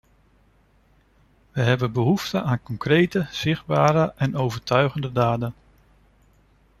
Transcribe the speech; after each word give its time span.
We 1.51 1.61
hebben 1.61 1.91
behoefte 1.91 2.41
aan 2.41 2.63
concrete, 2.63 3.27
zichtbare 3.31 4.13
en 4.17 4.35
overtuigende 4.35 5.11
daden. 5.11 5.53